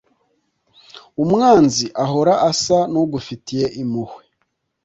Umwanzi 1.23 1.85
ahora 2.03 2.33
asa 2.49 2.79
n’ugufitiye 2.91 3.65
impuhwe, 3.81 4.23